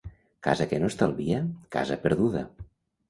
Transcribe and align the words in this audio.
Casa 0.47 0.65
que 0.71 0.79
no 0.83 0.89
estalvia, 0.93 1.41
casa 1.77 1.99
perduda. 2.07 2.43